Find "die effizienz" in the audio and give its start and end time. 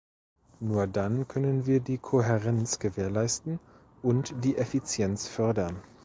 4.43-5.27